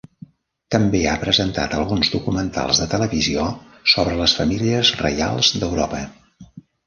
[0.75, 3.45] També ha presentat alguns documentals de televisió
[3.95, 6.01] sobre les famílies reials d'Europa.